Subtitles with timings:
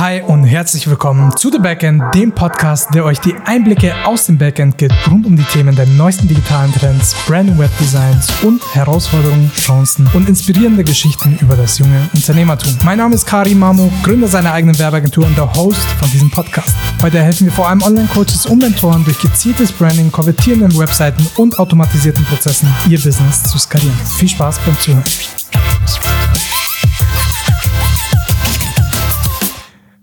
[0.00, 4.38] Hi und herzlich willkommen zu The Backend, dem Podcast, der euch die Einblicke aus dem
[4.38, 9.52] Backend gibt rund um die Themen der neuesten digitalen Trends, Brand- und Webdesigns und Herausforderungen,
[9.54, 12.78] Chancen und inspirierende Geschichten über das junge Unternehmertum.
[12.82, 16.74] Mein Name ist Karim Mamo, Gründer seiner eigenen Werbeagentur und der Host von diesem Podcast.
[17.02, 22.24] Heute helfen wir vor allem Online-Coaches und Mentoren durch gezieltes Branding, konvertierenden Webseiten und automatisierten
[22.24, 23.98] Prozessen ihr Business zu skalieren.
[24.16, 25.04] Viel Spaß beim Zuhören.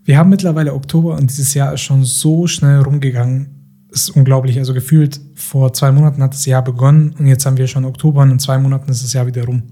[0.07, 3.49] Wir haben mittlerweile Oktober und dieses Jahr ist schon so schnell rumgegangen.
[3.91, 4.57] Ist unglaublich.
[4.57, 8.21] Also gefühlt vor zwei Monaten hat das Jahr begonnen und jetzt haben wir schon Oktober
[8.21, 9.63] und in zwei Monaten ist das Jahr wieder rum.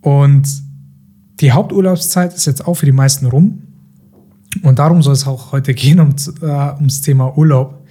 [0.00, 0.48] Und
[1.40, 3.64] die Haupturlaubszeit ist jetzt auch für die meisten rum.
[4.62, 7.86] Und darum soll es auch heute gehen, um, äh, ums Thema Urlaub.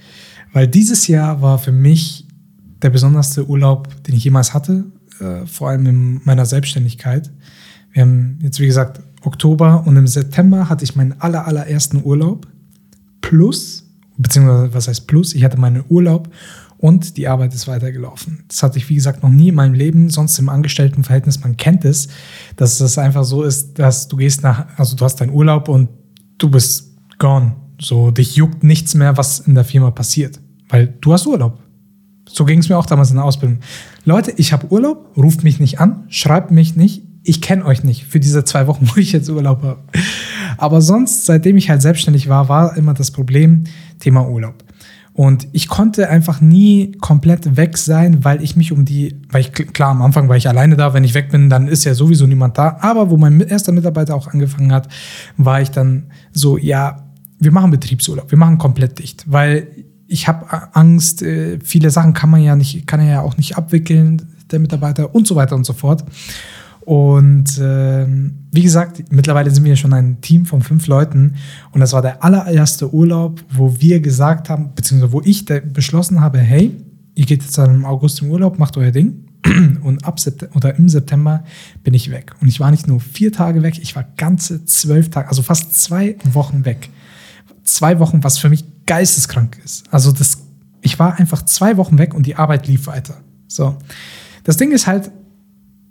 [0.52, 2.26] Weil dieses Jahr war für mich
[2.82, 4.86] der besonderste Urlaub, den ich jemals hatte,
[5.20, 7.30] äh, vor allem in meiner Selbstständigkeit.
[7.92, 12.46] Wir haben jetzt, wie gesagt, Oktober und im September hatte ich meinen aller, allerersten Urlaub.
[13.20, 13.84] Plus,
[14.16, 16.30] beziehungsweise was heißt plus, ich hatte meinen Urlaub
[16.78, 18.44] und die Arbeit ist weitergelaufen.
[18.48, 21.40] Das hatte ich, wie gesagt, noch nie in meinem Leben, sonst im Angestelltenverhältnis.
[21.40, 22.08] Man kennt es,
[22.56, 25.90] dass es einfach so ist, dass du gehst nach, also du hast deinen Urlaub und
[26.38, 27.54] du bist gone.
[27.80, 31.60] So, dich juckt nichts mehr, was in der Firma passiert, weil du hast Urlaub.
[32.28, 33.58] So ging es mir auch damals in der Ausbildung.
[34.04, 38.06] Leute, ich habe Urlaub, ruft mich nicht an, schreibt mich nicht, ich kenne euch nicht
[38.06, 39.78] für diese zwei Wochen, wo ich jetzt Urlaub habe.
[40.58, 43.64] Aber sonst, seitdem ich halt selbstständig war, war immer das Problem
[44.00, 44.64] Thema Urlaub.
[45.12, 49.52] Und ich konnte einfach nie komplett weg sein, weil ich mich um die, weil ich,
[49.52, 52.26] klar, am Anfang war ich alleine da, wenn ich weg bin, dann ist ja sowieso
[52.26, 52.78] niemand da.
[52.80, 54.88] Aber wo mein erster Mitarbeiter auch angefangen hat,
[55.36, 59.68] war ich dann so, ja, wir machen Betriebsurlaub, wir machen komplett dicht, weil
[60.08, 63.56] ich habe Angst, äh, viele Sachen kann man ja nicht, kann er ja auch nicht
[63.56, 66.04] abwickeln, der Mitarbeiter und so weiter und so fort.
[66.82, 71.34] Und ähm, wie gesagt, mittlerweile sind wir schon ein Team von fünf Leuten.
[71.72, 76.38] Und das war der allererste Urlaub, wo wir gesagt haben, beziehungsweise wo ich beschlossen habe,
[76.38, 76.76] hey,
[77.14, 79.26] ihr geht jetzt im August im Urlaub, macht euer Ding.
[79.82, 81.44] Und ab September, oder im September
[81.82, 82.34] bin ich weg.
[82.40, 85.80] Und ich war nicht nur vier Tage weg, ich war ganze zwölf Tage, also fast
[85.80, 86.90] zwei Wochen weg.
[87.64, 89.84] Zwei Wochen, was für mich geisteskrank ist.
[89.90, 90.38] Also das,
[90.82, 93.18] ich war einfach zwei Wochen weg und die Arbeit lief weiter.
[93.48, 93.76] So.
[94.44, 95.10] Das Ding ist halt,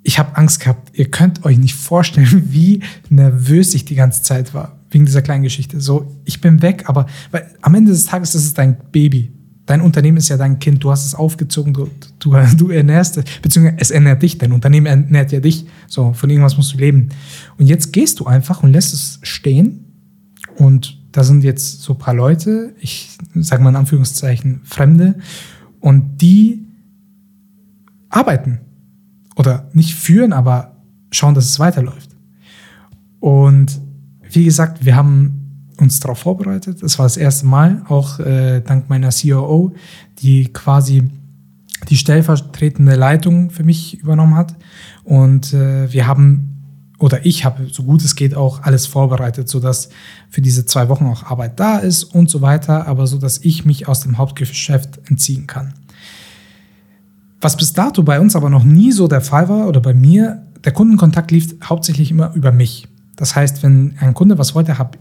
[0.03, 0.97] ich habe Angst gehabt.
[0.97, 5.43] Ihr könnt euch nicht vorstellen, wie nervös ich die ganze Zeit war wegen dieser kleinen
[5.43, 5.79] Geschichte.
[5.79, 9.31] So, ich bin weg, aber weil am Ende des Tages ist es dein Baby.
[9.65, 10.83] Dein Unternehmen ist ja dein Kind.
[10.83, 14.37] Du hast es aufgezogen, du, du, du ernährst es, beziehungsweise es ernährt dich.
[14.37, 15.65] Dein Unternehmen ernährt ja dich.
[15.87, 17.09] So, von irgendwas musst du leben.
[17.57, 19.85] Und jetzt gehst du einfach und lässt es stehen.
[20.57, 25.19] Und da sind jetzt so ein paar Leute, ich sage mal in Anführungszeichen Fremde,
[25.79, 26.65] und die
[28.09, 28.59] arbeiten
[29.39, 30.75] oder nicht führen, aber
[31.11, 32.09] schauen, dass es weiterläuft.
[33.21, 33.79] Und
[34.29, 36.83] wie gesagt, wir haben uns darauf vorbereitet.
[36.83, 39.73] Es war das erste Mal, auch äh, dank meiner COO,
[40.21, 41.09] die quasi
[41.87, 44.55] die stellvertretende Leitung für mich übernommen hat.
[45.05, 46.57] Und äh, wir haben,
[46.99, 49.87] oder ich habe, so gut es geht, auch alles vorbereitet, sodass
[50.29, 53.63] für diese zwei Wochen auch Arbeit da ist und so weiter, aber so, dass ich
[53.63, 55.75] mich aus dem Hauptgeschäft entziehen kann.
[57.41, 60.45] Was bis dato bei uns aber noch nie so der Fall war oder bei mir,
[60.63, 62.87] der Kundenkontakt lief hauptsächlich immer über mich.
[63.15, 64.97] Das heißt, wenn ein Kunde was wollte, hab,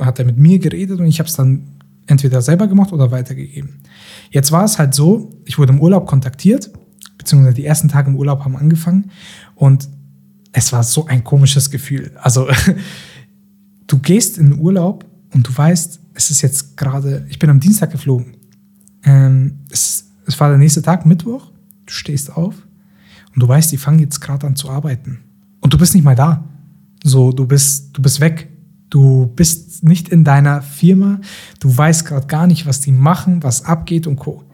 [0.00, 1.62] hat er mit mir geredet und ich habe es dann
[2.06, 3.80] entweder selber gemacht oder weitergegeben.
[4.30, 6.70] Jetzt war es halt so, ich wurde im Urlaub kontaktiert,
[7.18, 9.10] beziehungsweise die ersten Tage im Urlaub haben angefangen
[9.54, 9.88] und
[10.52, 12.12] es war so ein komisches Gefühl.
[12.22, 12.48] Also
[13.86, 15.04] du gehst in den Urlaub
[15.34, 18.34] und du weißt, es ist jetzt gerade, ich bin am Dienstag geflogen.
[19.04, 21.50] Ähm, es, es war der nächste Tag, Mittwoch.
[21.86, 22.54] Du stehst auf
[23.34, 25.20] und du weißt, die fangen jetzt gerade an zu arbeiten.
[25.60, 26.44] Und du bist nicht mal da.
[27.02, 28.48] So, du bist, du bist weg.
[28.90, 31.20] Du bist nicht in deiner Firma.
[31.60, 34.44] Du weißt gerade gar nicht, was die machen, was abgeht und Co.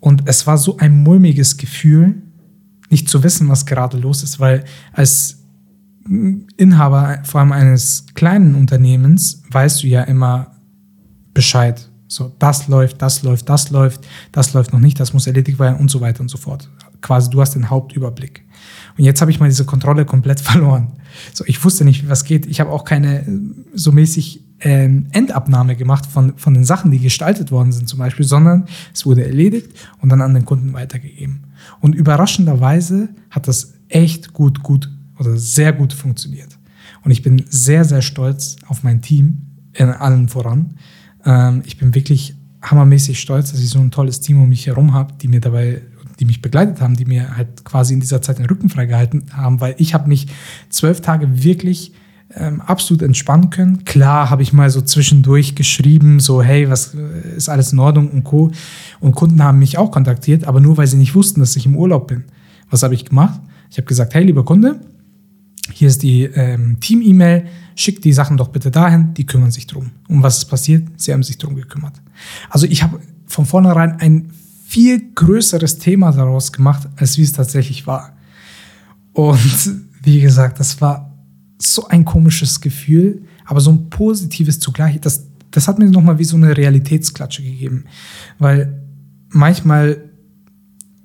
[0.00, 2.22] Und es war so ein mulmiges Gefühl,
[2.90, 5.38] nicht zu wissen, was gerade los ist, weil als
[6.56, 10.52] Inhaber vor allem eines kleinen Unternehmens weißt du ja immer
[11.34, 11.90] Bescheid.
[12.08, 15.78] So, das läuft, das läuft, das läuft, das läuft noch nicht, das muss erledigt werden
[15.78, 16.70] und so weiter und so fort.
[17.02, 18.44] Quasi, du hast den Hauptüberblick.
[18.96, 20.92] Und jetzt habe ich mal diese Kontrolle komplett verloren.
[21.34, 22.46] So, ich wusste nicht, was geht.
[22.46, 23.40] Ich habe auch keine äh,
[23.74, 28.26] so mäßig ähm, Endabnahme gemacht von, von den Sachen, die gestaltet worden sind zum Beispiel,
[28.26, 31.44] sondern es wurde erledigt und dann an den Kunden weitergegeben.
[31.80, 36.58] Und überraschenderweise hat das echt gut, gut oder sehr gut funktioniert.
[37.04, 39.42] Und ich bin sehr, sehr stolz auf mein Team
[39.74, 40.74] in allen voran,
[41.24, 44.92] ähm, ich bin wirklich hammermäßig stolz, dass ich so ein tolles Team um mich herum
[44.92, 45.82] habe, die mir dabei,
[46.18, 49.60] die mich begleitet haben, die mir halt quasi in dieser Zeit den Rücken freigehalten haben,
[49.60, 50.26] weil ich habe mich
[50.68, 51.92] zwölf Tage wirklich
[52.34, 53.84] ähm, absolut entspannen können.
[53.84, 58.10] Klar habe ich mal so zwischendurch geschrieben, so hey, was äh, ist alles in Ordnung
[58.10, 58.50] und Co.
[59.00, 61.76] Und Kunden haben mich auch kontaktiert, aber nur weil sie nicht wussten, dass ich im
[61.76, 62.24] Urlaub bin.
[62.70, 63.40] Was habe ich gemacht?
[63.70, 64.80] Ich habe gesagt, hey, lieber Kunde,
[65.72, 69.90] hier ist die ähm, Team-E-Mail, schick die Sachen doch bitte dahin, die kümmern sich drum.
[70.08, 70.88] Und was ist passiert?
[70.96, 72.00] Sie haben sich drum gekümmert.
[72.50, 74.30] Also ich habe von vornherein ein
[74.66, 78.16] viel größeres Thema daraus gemacht, als wie es tatsächlich war.
[79.12, 79.38] Und
[80.02, 81.16] wie gesagt, das war
[81.60, 85.00] so ein komisches Gefühl, aber so ein positives zugleich.
[85.00, 87.84] Das, das hat mir nochmal wie so eine Realitätsklatsche gegeben.
[88.38, 88.82] Weil
[89.30, 90.02] manchmal,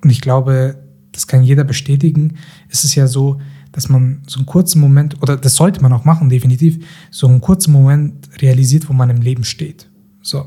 [0.02, 0.82] und ich glaube,
[1.12, 2.34] das kann jeder bestätigen,
[2.68, 3.40] ist es ja so,
[3.74, 6.78] dass man so einen kurzen Moment, oder das sollte man auch machen, definitiv,
[7.10, 9.90] so einen kurzen Moment realisiert, wo man im Leben steht.
[10.22, 10.46] So.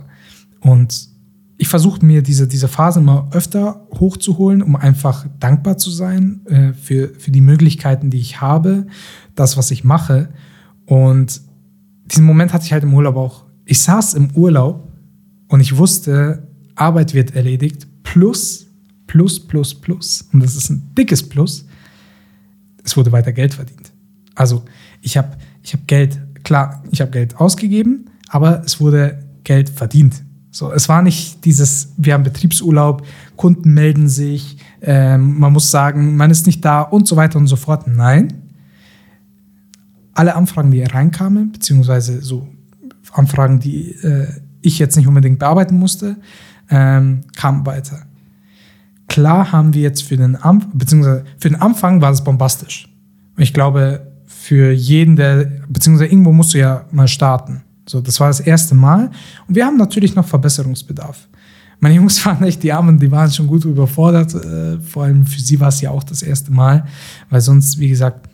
[0.62, 1.10] Und
[1.58, 6.74] ich versuche mir diese, diese Phase mal öfter hochzuholen, um einfach dankbar zu sein äh,
[6.74, 8.88] für, für die Möglichkeiten, die ich habe,
[9.36, 10.30] das, was ich mache.
[10.86, 11.42] Und
[12.06, 13.46] diesen Moment hatte ich halt im Urlaub auch.
[13.66, 14.94] Ich saß im Urlaub
[15.50, 18.68] und ich wusste, Arbeit wird erledigt, plus,
[19.06, 20.30] plus, plus, plus.
[20.32, 21.67] Und das ist ein dickes Plus
[22.88, 23.92] es wurde weiter Geld verdient.
[24.34, 24.64] Also
[25.02, 30.24] ich habe ich hab Geld, klar, ich habe Geld ausgegeben, aber es wurde Geld verdient.
[30.52, 33.06] So, es war nicht dieses, wir haben Betriebsurlaub,
[33.36, 37.48] Kunden melden sich, ähm, man muss sagen, man ist nicht da und so weiter und
[37.48, 37.88] so fort.
[37.88, 38.42] Nein.
[40.14, 42.48] Alle Anfragen, die reinkamen, beziehungsweise so
[43.12, 44.28] Anfragen, die äh,
[44.62, 46.16] ich jetzt nicht unbedingt bearbeiten musste,
[46.70, 48.07] ähm, kamen weiter.
[49.08, 52.90] Klar haben wir jetzt für den, Anfang, beziehungsweise für den Anfang war es bombastisch.
[53.38, 57.64] ich glaube, für jeden, der, beziehungsweise irgendwo musst du ja mal starten.
[57.88, 59.12] So, das war das erste Mal.
[59.48, 61.28] Und wir haben natürlich noch Verbesserungsbedarf.
[61.80, 64.34] Meine Jungs waren echt die Armen, die waren schon gut überfordert.
[64.34, 66.86] Äh, vor allem für sie war es ja auch das erste Mal,
[67.30, 68.30] weil sonst, wie gesagt,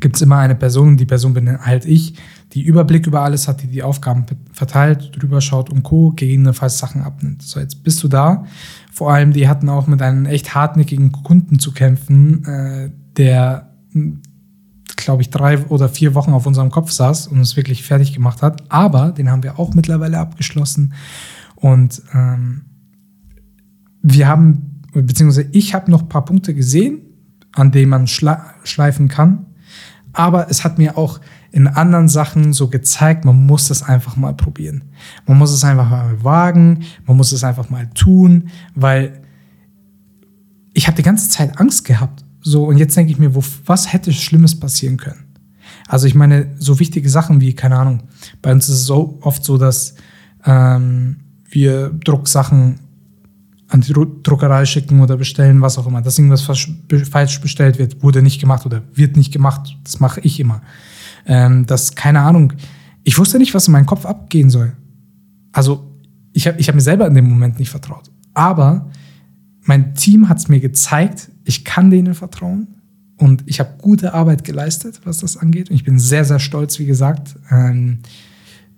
[0.00, 2.14] gibt es immer eine Person, die Person bin halt ich,
[2.52, 7.02] die Überblick über alles hat, die die Aufgaben verteilt, drüber schaut und Co., gegebenenfalls Sachen
[7.02, 7.42] abnimmt.
[7.42, 8.44] So, jetzt bist du da.
[8.92, 13.72] Vor allem, die hatten auch mit einem echt hartnäckigen Kunden zu kämpfen, äh, der,
[14.96, 18.42] glaube ich, drei oder vier Wochen auf unserem Kopf saß und uns wirklich fertig gemacht
[18.42, 18.70] hat.
[18.70, 20.92] Aber den haben wir auch mittlerweile abgeschlossen.
[21.56, 22.66] Und ähm,
[24.02, 27.00] wir haben, beziehungsweise ich habe noch ein paar Punkte gesehen,
[27.52, 29.46] an denen man schleifen kann.
[30.12, 31.20] Aber es hat mir auch
[31.52, 34.84] in anderen Sachen so gezeigt, man muss das einfach mal probieren.
[35.26, 39.20] Man muss es einfach mal wagen, man muss es einfach mal tun, weil
[40.72, 42.24] ich habe die ganze Zeit Angst gehabt.
[42.40, 45.24] So, und jetzt denke ich mir, wo, was hätte Schlimmes passieren können?
[45.86, 48.04] Also ich meine, so wichtige Sachen wie, keine Ahnung,
[48.40, 49.94] bei uns ist es so oft so, dass
[50.46, 51.16] ähm,
[51.50, 52.80] wir Drucksachen
[53.68, 58.22] an die Druckerei schicken oder bestellen, was auch immer, dass irgendwas falsch bestellt wird, wurde
[58.22, 59.76] nicht gemacht oder wird nicht gemacht.
[59.84, 60.62] Das mache ich immer.
[61.26, 62.52] Ähm, dass, keine Ahnung,
[63.04, 64.72] ich wusste nicht, was in meinem Kopf abgehen soll.
[65.52, 65.92] Also,
[66.32, 68.10] ich habe ich hab mir selber in dem Moment nicht vertraut.
[68.34, 68.90] Aber
[69.62, 72.68] mein Team hat es mir gezeigt, ich kann denen vertrauen
[73.18, 75.70] und ich habe gute Arbeit geleistet, was das angeht.
[75.70, 77.98] Und ich bin sehr, sehr stolz, wie gesagt, ähm,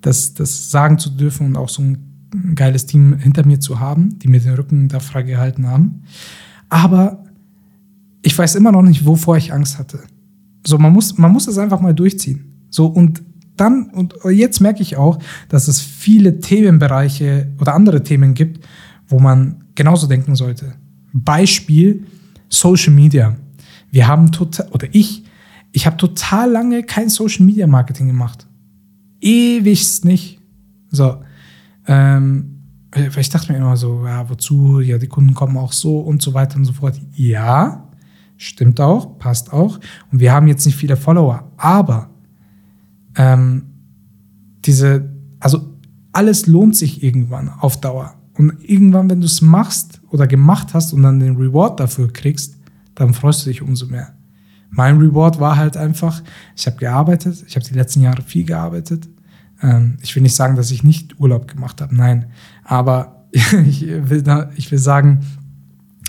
[0.00, 4.18] das, das sagen zu dürfen und auch so ein geiles Team hinter mir zu haben,
[4.18, 6.02] die mir den Rücken da freigehalten haben.
[6.68, 7.24] Aber
[8.22, 10.00] ich weiß immer noch nicht, wovor ich Angst hatte.
[10.66, 12.66] So, man muss, man muss es einfach mal durchziehen.
[12.70, 13.22] So, und
[13.56, 15.18] dann, und jetzt merke ich auch,
[15.48, 18.66] dass es viele Themenbereiche oder andere Themen gibt,
[19.06, 20.74] wo man genauso denken sollte.
[21.12, 22.04] Beispiel
[22.48, 23.36] Social Media.
[23.90, 25.24] Wir haben total, oder ich,
[25.72, 28.46] ich habe total lange kein Social Media Marketing gemacht.
[29.20, 30.40] Ewigst nicht.
[30.90, 31.22] So,
[31.86, 32.54] ähm,
[32.94, 34.80] ich dachte mir immer so, ja, wozu?
[34.80, 37.00] Ja, die Kunden kommen auch so und so weiter und so fort.
[37.14, 37.83] Ja,
[38.36, 39.78] stimmt auch, passt auch.
[40.10, 42.10] Und wir haben jetzt nicht viele Follower, aber
[43.16, 43.64] ähm,
[44.64, 45.10] diese,
[45.40, 45.74] also
[46.12, 48.14] alles lohnt sich irgendwann auf Dauer.
[48.36, 52.56] Und irgendwann, wenn du es machst oder gemacht hast und dann den Reward dafür kriegst,
[52.94, 54.14] dann freust du dich umso mehr.
[54.70, 56.22] Mein Reward war halt einfach,
[56.56, 59.08] ich habe gearbeitet, ich habe die letzten Jahre viel gearbeitet
[59.64, 62.26] ähm, ich will nicht sagen, dass ich nicht Urlaub gemacht habe, nein.
[62.64, 64.24] Aber ich will,
[64.56, 65.20] ich will sagen,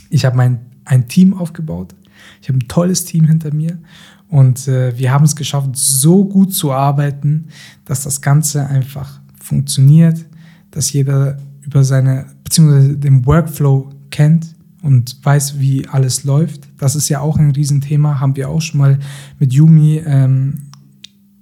[0.09, 1.95] ich habe mein, ein Team aufgebaut.
[2.41, 3.79] Ich habe ein tolles Team hinter mir.
[4.27, 7.47] Und äh, wir haben es geschafft, so gut zu arbeiten,
[7.85, 10.25] dass das Ganze einfach funktioniert,
[10.71, 16.67] dass jeder über seine, beziehungsweise den Workflow kennt und weiß, wie alles läuft.
[16.77, 18.99] Das ist ja auch ein Riesenthema, haben wir auch schon mal
[19.39, 20.69] mit Yumi ähm,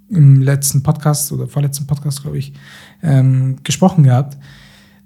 [0.08, 2.52] im letzten Podcast oder vorletzten Podcast, glaube ich,
[3.02, 4.38] ähm, gesprochen gehabt,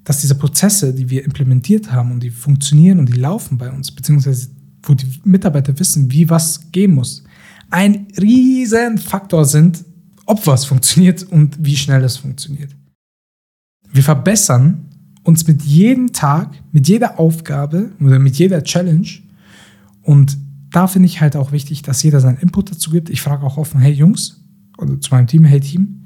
[0.03, 3.91] dass diese Prozesse, die wir implementiert haben und die funktionieren und die laufen bei uns,
[3.91, 4.49] beziehungsweise
[4.83, 7.23] wo die Mitarbeiter wissen, wie was gehen muss,
[7.69, 9.83] ein riesen Faktor sind,
[10.25, 12.75] ob was funktioniert und wie schnell es funktioniert.
[13.91, 14.85] Wir verbessern
[15.23, 19.07] uns mit jedem Tag, mit jeder Aufgabe oder mit jeder Challenge.
[20.01, 20.37] Und
[20.71, 23.09] da finde ich halt auch wichtig, dass jeder seinen Input dazu gibt.
[23.09, 24.41] Ich frage auch offen, hey Jungs,
[24.77, 26.05] oder zu meinem Team, hey Team,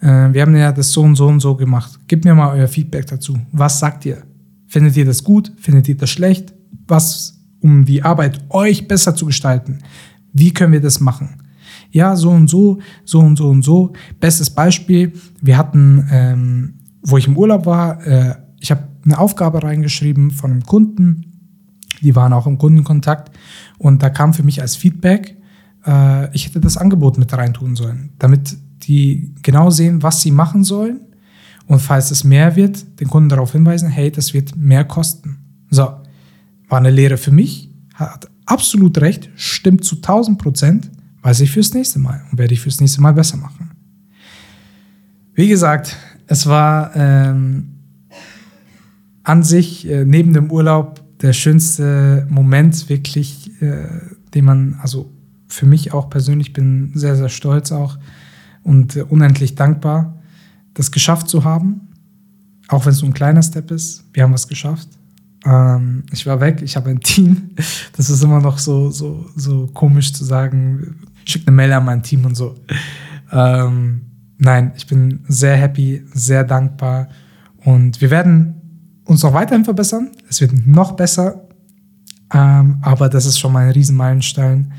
[0.00, 1.98] äh, wir haben ja das so und so und so gemacht.
[2.08, 3.38] Gebt mir mal euer Feedback dazu.
[3.52, 4.22] Was sagt ihr?
[4.66, 5.52] Findet ihr das gut?
[5.58, 6.52] Findet ihr das schlecht?
[6.86, 9.78] Was, um die Arbeit euch besser zu gestalten?
[10.32, 11.42] Wie können wir das machen?
[11.90, 13.92] Ja, so und so, so und so und so.
[14.20, 19.62] Bestes Beispiel, wir hatten, ähm, wo ich im Urlaub war, äh, ich habe eine Aufgabe
[19.62, 21.26] reingeschrieben von einem Kunden,
[22.00, 23.36] die waren auch im Kundenkontakt
[23.78, 25.36] und da kam für mich als Feedback,
[25.86, 30.64] äh, ich hätte das Angebot mit reintun sollen, damit die genau sehen, was sie machen
[30.64, 31.00] sollen
[31.66, 35.38] und falls es mehr wird, den Kunden darauf hinweisen, hey, das wird mehr kosten.
[35.70, 35.88] So,
[36.70, 40.90] war eine Lehre für mich, hat absolut recht, stimmt zu 1000 Prozent,
[41.22, 43.72] weiß ich fürs nächste Mal und werde ich fürs nächste Mal besser machen.
[45.34, 45.96] Wie gesagt,
[46.26, 47.80] es war ähm,
[49.24, 53.86] an sich äh, neben dem Urlaub der schönste Moment wirklich, äh,
[54.32, 55.12] den man, also
[55.48, 57.98] für mich auch persönlich bin sehr, sehr stolz auch
[58.62, 60.18] und äh, unendlich dankbar,
[60.74, 61.88] das geschafft zu haben.
[62.68, 64.04] Auch wenn es so ein kleiner Step ist.
[64.12, 64.88] Wir haben was geschafft.
[65.44, 67.50] Ähm, ich war weg, ich habe ein Team.
[67.96, 70.96] Das ist immer noch so, so, so komisch zu sagen.
[71.24, 72.54] Schick eine Mail an mein Team und so.
[73.30, 74.02] Ähm,
[74.38, 77.08] nein, ich bin sehr happy, sehr dankbar.
[77.64, 78.54] Und wir werden
[79.04, 80.10] uns noch weiterhin verbessern.
[80.28, 81.46] Es wird noch besser.
[82.32, 84.72] Ähm, aber das ist schon mal ein Riesenmeilenstein,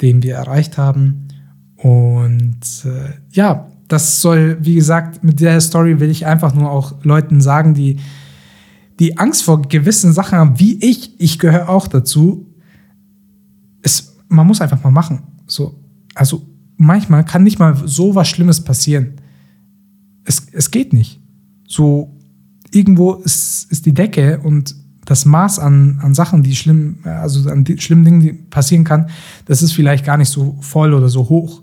[0.00, 1.28] den wir erreicht haben.
[1.76, 6.94] Und äh, ja, das soll, wie gesagt, mit der Story will ich einfach nur auch
[7.04, 7.98] Leuten sagen, die,
[8.98, 12.54] die Angst vor gewissen Sachen haben, wie ich, ich gehöre auch dazu.
[13.82, 15.22] Es, man muss einfach mal machen.
[15.46, 15.80] So,
[16.14, 16.46] also
[16.76, 19.20] manchmal kann nicht mal so was Schlimmes passieren.
[20.24, 21.20] Es, es geht nicht.
[21.66, 22.16] So,
[22.70, 24.74] irgendwo ist, ist die Decke und
[25.04, 29.10] das Maß an, an Sachen, die schlimm, also an die schlimmen Dingen, die passieren kann,
[29.44, 31.62] das ist vielleicht gar nicht so voll oder so hoch.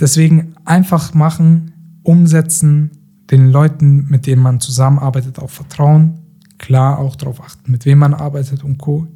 [0.00, 2.90] Deswegen einfach machen, umsetzen,
[3.30, 6.18] den Leuten, mit denen man zusammenarbeitet, auch vertrauen.
[6.58, 9.06] Klar auch darauf achten, mit wem man arbeitet und Co.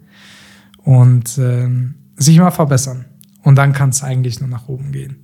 [0.78, 1.68] Und äh,
[2.16, 3.04] sich mal verbessern.
[3.42, 5.16] Und dann kann es eigentlich nur nach oben gehen.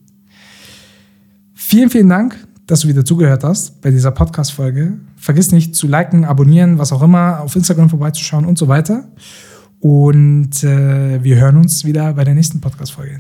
[1.55, 2.37] Vielen, vielen Dank
[2.69, 4.99] dass du wieder zugehört hast bei dieser Podcast-Folge.
[5.17, 9.09] Vergiss nicht zu liken, abonnieren, was auch immer, auf Instagram vorbeizuschauen und so weiter.
[9.81, 13.19] Und äh, wir hören uns wieder bei der nächsten Podcast-Folge.